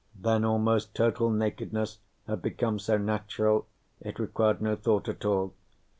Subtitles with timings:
[0.19, 3.67] Then almost total nakedness had become so natural,
[3.99, 5.53] it required no thought at all.